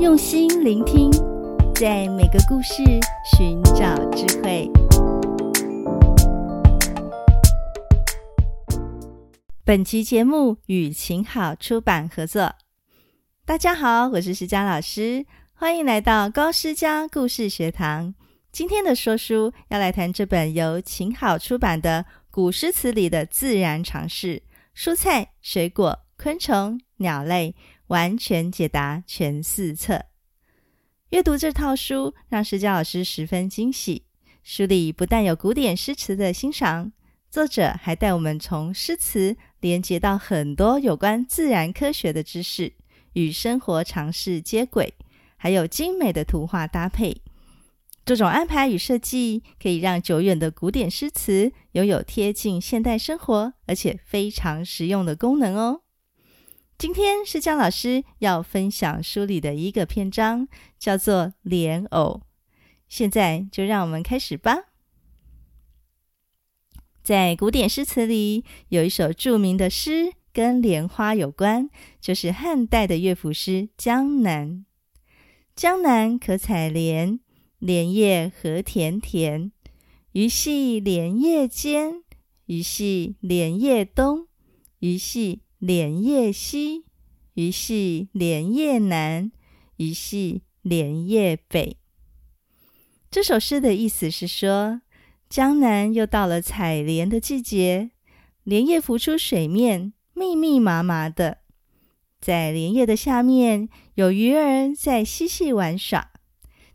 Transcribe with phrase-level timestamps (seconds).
[0.00, 1.10] 用心聆听，
[1.74, 2.84] 在每个故事
[3.36, 4.70] 寻找智慧。
[9.64, 12.54] 本期节目与晴好出版合作。
[13.44, 18.14] 大家好，我是石佳老师，欢迎来到高诗佳故事学堂。
[18.52, 24.44] 今天的说书要来谈这本由晴好出版的《古诗词里的自然常识：
[24.76, 27.56] 蔬菜、水果、昆虫、鸟类
[27.88, 29.94] 完全解答全四册》。
[31.10, 34.04] 阅读这套书让诗佳老师十分惊喜。
[34.42, 36.92] 书里不但有古典诗词的欣赏，
[37.30, 42.72] 作者还带我们从诗词连接到很多有关自然科学的知识，
[43.12, 44.94] 与生活常识接轨，
[45.36, 47.20] 还有精美的图画搭配。
[48.06, 55.82] 这种安排与设计可以让久远的古典诗词拥有贴近现代生活，而且非常实用的功能哦。
[56.78, 60.46] 今天诗佳老师要分享书里的一个篇章，
[60.78, 62.22] 叫做《莲藕》。
[62.88, 64.58] 现在就让我们开始吧。
[67.02, 71.68] 在古典诗词里，有一首著名的诗跟莲花有关，
[72.00, 74.48] 就是汉代的乐府诗《江南》。
[75.56, 77.18] 江南可采莲。
[77.58, 79.50] 莲叶何田田，
[80.12, 82.04] 鱼戏莲叶间，
[82.44, 84.28] 鱼戏莲叶东，
[84.78, 86.84] 鱼戏莲叶西，
[87.34, 89.32] 鱼戏莲叶南，
[89.78, 91.78] 鱼戏莲叶北。
[93.10, 94.82] 这首诗的意思是说，
[95.28, 97.90] 江南又到了采莲的季节，
[98.44, 101.38] 莲叶浮出水面，密密麻麻的，
[102.20, 106.12] 在莲叶的下面，有鱼儿在嬉戏玩耍。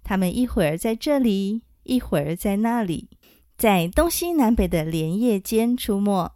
[0.04, 3.08] 他们一会儿在这里，一会儿在那里，
[3.58, 6.34] 在东西南北的莲叶间出没。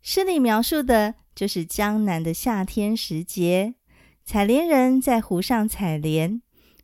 [0.00, 3.74] 诗里描述的就是江南的夏天时节，
[4.24, 6.40] 采莲人在湖上采莲，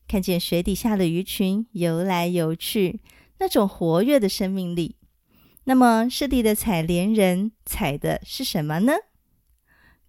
[0.09, 3.01] 看见水底下的鱼群游来游去，
[3.39, 4.97] 那种活跃的生命力。
[5.65, 8.93] 那么，湿地的采莲人采的是什么呢？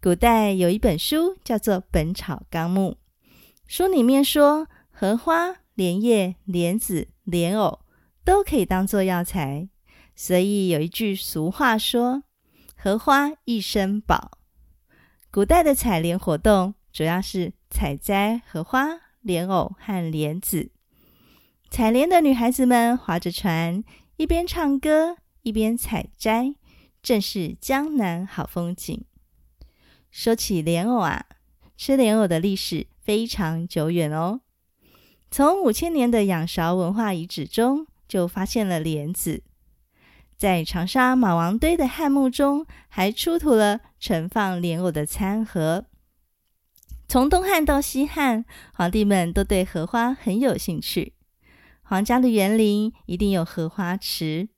[0.02, 2.98] 古代有一本书叫做《本草纲目》，
[3.68, 4.68] 书里面说。
[4.94, 7.80] 荷花、莲叶、莲子、莲藕
[8.24, 9.68] 都可以当做药材，
[10.16, 12.22] 所以有一句俗话说
[12.84, 14.40] ：“荷花一身宝。”
[15.30, 20.72] 古代的采莲活动主要是采摘荷花、莲藕和莲子。
[21.70, 23.84] 采莲的女孩子们划着船，
[24.18, 26.56] 一边唱歌一边采摘，
[27.04, 29.06] 正是江南好风景。
[30.10, 31.28] 说起莲藕啊，
[31.78, 34.42] 吃莲藕的历史非常久远哦。
[35.30, 39.44] 从五千年的仰韶文化遗址中就发现了莲子，
[40.42, 45.86] 在长沙马王堆的汉墓中还出土了盛放莲藕的餐盒。
[47.08, 48.44] 从东汉到西汉，
[48.74, 51.14] 皇帝们都对荷花很有兴趣，
[51.84, 54.50] 皇家的园林一定有荷花池。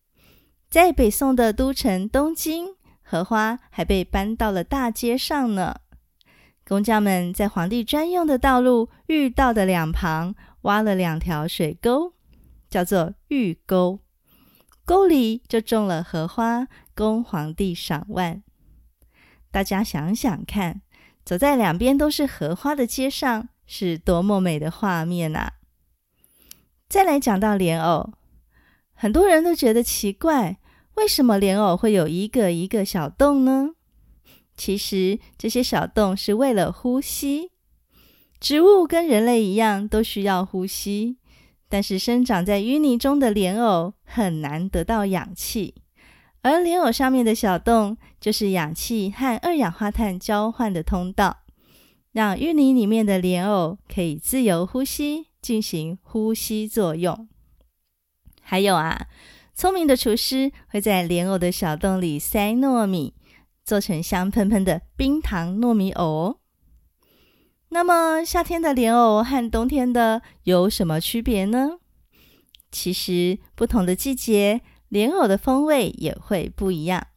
[0.69, 5.81] 在北宋的都城东京，荷花还被搬到了大街上呢。
[6.65, 10.33] 工匠们在皇帝专用的道路御道的两旁。
[10.61, 12.13] 挖了两条水沟，
[12.69, 14.00] 叫做御沟，
[14.85, 18.44] 沟里就种了荷花，供皇帝赏玩。
[19.49, 20.81] 大家想想看，
[21.23, 25.53] 走在两边都是荷花的街上，是多么美的画面啊！
[26.89, 28.11] 再来讲到莲藕，
[28.94, 30.57] 很多人都觉得奇怪，
[30.95, 33.69] 为什么莲藕会有一个一个小洞呢？
[34.57, 37.51] 其实这些小洞是为了呼吸。
[38.39, 41.17] 植物跟人类一样都需要呼吸，
[41.73, 45.73] 但是生长在淤泥中的莲藕很难得到氧气，
[46.44, 51.39] 而莲藕上面的小洞就是氧气和二氧化碳交换的通道，
[52.12, 57.28] 让淤泥里面的莲藕可以自由呼吸，进行呼吸作用。
[58.39, 59.07] 还有啊，
[59.56, 63.16] 聪明的厨师会在莲藕的小洞里塞糯米，
[63.66, 66.38] 做成香喷喷的冰糖糯米藕哦。
[67.73, 71.80] 那么夏天的莲藕和冬天的有什么区别呢？
[72.71, 77.07] 其实不同的季节，莲藕的风味也会不一样。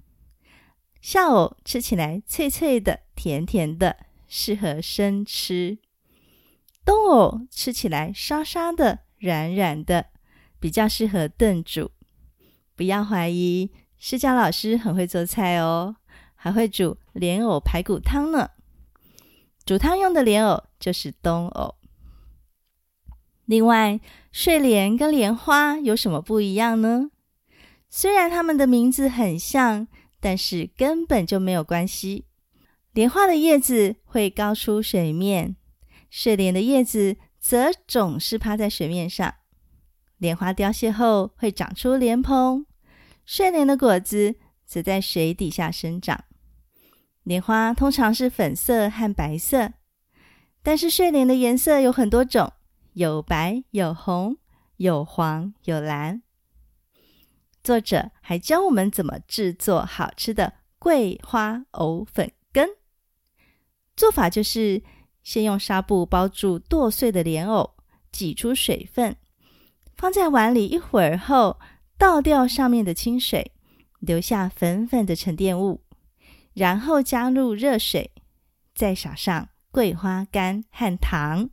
[1.03, 3.99] 夏藕吃起来脆脆的、甜甜的，
[4.29, 5.77] 适合生吃；
[6.87, 10.07] 冬藕吃起来沙沙的、软软的，
[10.59, 11.91] 比较适合炖煮。
[12.75, 15.97] 不要怀疑，施佳老师很会做菜哦，
[16.35, 18.53] 还会煮莲藕排骨汤呢。
[19.67, 21.75] 煮汤用的莲藕就是冬藕。
[23.47, 27.11] 另外，睡莲跟莲花有什么不一样呢？
[27.89, 29.89] 虽然它们的名字很像，
[30.21, 32.27] 但是根本就没有关系。
[32.93, 35.57] 莲花的叶子会高出水面，
[36.11, 39.35] 睡莲的叶子则总是趴在水面上。
[40.19, 42.65] 莲花凋谢后会长出莲蓬，
[43.25, 46.25] 睡莲的果子则在水底下生长。
[47.27, 49.73] 莲花通常是粉色和白色，
[50.63, 52.53] 但是睡莲的颜色有很多种，
[52.93, 54.37] 有白、有红、
[54.77, 56.23] 有黄、有蓝。
[57.65, 62.65] 作者还教我们怎么制作好吃的桂花藕粉羹。
[63.97, 64.81] 做法就是
[65.25, 67.75] 先用纱布包住剁碎的莲藕，
[68.13, 69.17] 挤出水分，
[69.97, 71.59] 放在碗里一会儿后，
[71.99, 73.51] 倒掉上面的清水，
[73.99, 75.81] 留下粉粉的沉淀物。
[76.57, 78.13] 然后加入热水，
[78.75, 81.51] 再撒上桂花干和糖，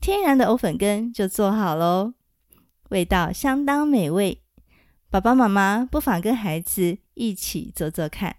[0.00, 2.14] 天然的藕粉羹就做好喽，
[2.88, 4.42] 味道相当美味。
[5.10, 8.36] 爸爸妈妈不妨跟孩子一起做做看。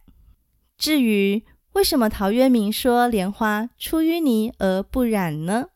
[0.79, 5.67] 至于为什么陶渊明说莲花出淤泥而不染呢？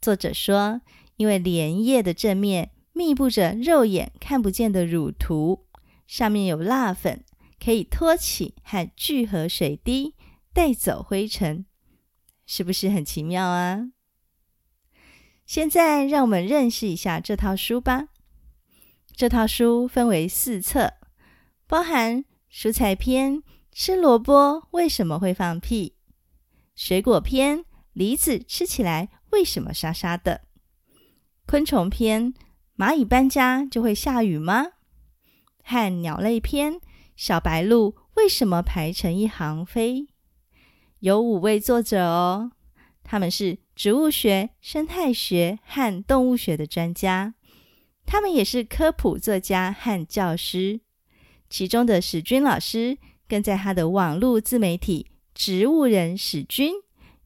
[0.00, 0.82] 作者说，
[1.16, 5.66] 因为莲叶的正面密布着肉眼看不见的乳涂，
[6.06, 7.23] 上面有蜡粉。
[7.64, 10.14] 可以托起和聚合水滴，
[10.52, 11.64] 带走灰尘，
[12.44, 13.90] 是不是很奇妙啊？
[15.46, 18.08] 现在让我们认识一下这套书吧。
[19.16, 20.92] 这套书分为四册，
[21.66, 25.96] 包含蔬菜篇“吃萝卜为什么会放屁”，
[26.76, 27.64] 水果篇
[27.94, 30.42] “梨子吃起来为什么沙沙的”，
[31.46, 32.34] 昆虫篇
[32.76, 34.66] “蚂蚁搬家就会下雨吗”，
[35.64, 36.82] 和鸟类篇。
[37.16, 40.08] 小白鹭为什么排成一行飞？
[40.98, 42.50] 有五位作者哦，
[43.02, 47.34] 他们是植物学、生态学和动物学的专家，
[48.04, 50.80] 他们也是科普作家和教师。
[51.48, 56.72] 其中的史君老师更在他的网络自媒体“植物人史君”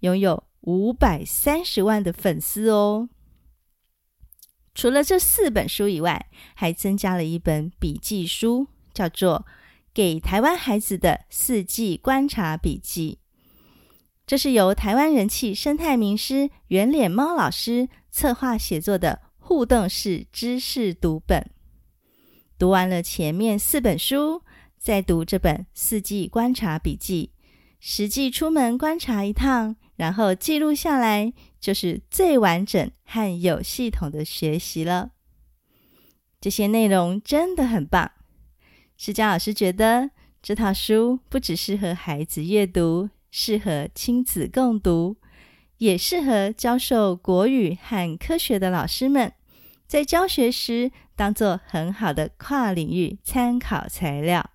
[0.00, 3.08] 拥有五百三十万的粉丝哦。
[4.74, 9.46] 除了这四本书以外，还增加了一本笔记书，叫做。
[9.98, 13.18] 给台湾孩子的四季观察笔记，
[14.28, 21.50] 这是由台湾人气生态名师圆脸猫老师策划写作的互动式知识读本。
[22.56, 24.44] 读完了前面四本书，
[24.78, 27.32] 再读这本四季观察笔记，
[27.80, 35.10] 实际出门观察一趟，然后记录下来，就是最完整和有系统的学习了。
[36.40, 38.12] 这些内容真的很棒。
[39.00, 40.10] 施佳老师觉得
[40.42, 45.16] 这套书不只适合孩子阅读，适合亲子共读，
[45.76, 49.32] 也适合教授国语和科学的老师们
[49.86, 54.50] 在教学时当做很好的跨领域参考材料。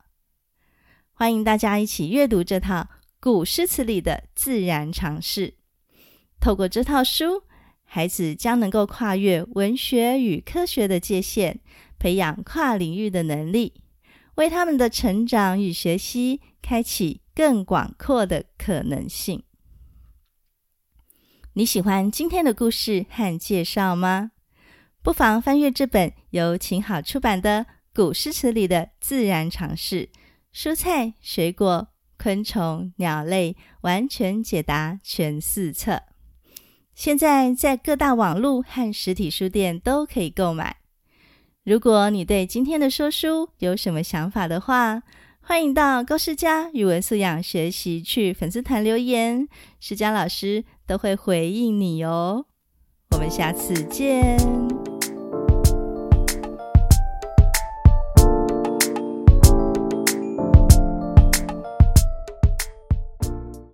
[1.14, 2.90] 欢迎大家一起阅读这套
[3.22, 5.54] 古诗词里的自然常识。
[6.42, 7.44] 透过这套书，
[7.86, 11.60] 孩子将能够跨越文学与科学的界限，
[11.98, 13.76] 培养跨领域的能力。
[14.36, 19.44] 为他们的成长与学习开启更广阔的可能性。
[21.54, 24.32] 你喜欢今天的故事和介绍吗？
[25.04, 30.06] 不妨翻阅这本由晴好出版的《古诗词里的自然常识》，
[30.54, 36.02] 蔬菜、水果、昆虫、鸟类完全解答全四册。
[36.96, 40.78] 现在在各大网络和实体书店都可以购买。
[41.64, 45.02] 如果你对今天的说书有什么想法的话，
[45.40, 49.48] 欢迎到高诗佳语文素养学习去粉丝团留言，
[49.80, 52.48] 诗佳老师都会回应你哦。
[53.12, 54.63] 我们下次见。